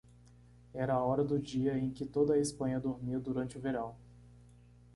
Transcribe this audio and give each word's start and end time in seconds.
Era 0.73 0.95
a 0.95 1.03
hora 1.03 1.23
do 1.23 1.37
dia 1.37 1.77
em 1.77 1.91
que 1.91 2.07
toda 2.07 2.33
a 2.33 2.39
Espanha 2.39 2.79
dormia 2.79 3.19
durante 3.19 3.55
o 3.55 3.61
verão. 3.61 3.95